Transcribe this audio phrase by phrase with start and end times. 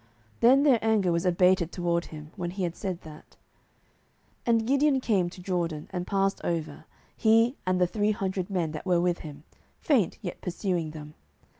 [0.39, 3.37] Then their anger was abated toward him, when he had said that.
[4.47, 6.85] 07:008:004 And Gideon came to Jordan, and passed over,
[7.15, 9.43] he, and the three hundred men that were with him,
[9.79, 11.13] faint, yet pursuing them.